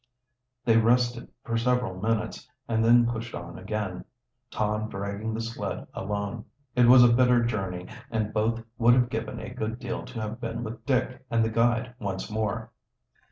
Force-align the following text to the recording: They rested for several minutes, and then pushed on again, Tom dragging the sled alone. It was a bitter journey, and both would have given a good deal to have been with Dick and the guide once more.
They 0.65 0.77
rested 0.77 1.29
for 1.43 1.59
several 1.59 2.01
minutes, 2.01 2.49
and 2.67 2.83
then 2.83 3.05
pushed 3.05 3.35
on 3.35 3.59
again, 3.59 4.03
Tom 4.49 4.89
dragging 4.89 5.35
the 5.35 5.41
sled 5.41 5.85
alone. 5.93 6.45
It 6.75 6.87
was 6.87 7.03
a 7.03 7.13
bitter 7.13 7.43
journey, 7.45 7.85
and 8.09 8.33
both 8.33 8.63
would 8.79 8.95
have 8.95 9.11
given 9.11 9.39
a 9.39 9.53
good 9.53 9.77
deal 9.77 10.01
to 10.05 10.19
have 10.19 10.41
been 10.41 10.63
with 10.63 10.87
Dick 10.87 11.23
and 11.29 11.45
the 11.45 11.51
guide 11.51 11.93
once 11.99 12.31
more. 12.31 12.71